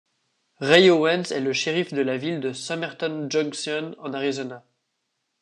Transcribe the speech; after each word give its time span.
Ray 0.59 0.89
Owens 0.89 1.29
est 1.31 1.41
le 1.41 1.53
shérif 1.53 1.93
de 1.93 2.01
la 2.01 2.17
ville 2.17 2.39
de 2.39 2.53
Sommerton 2.53 3.27
Junction, 3.29 3.93
en 3.99 4.13
Arizona. 4.15 4.65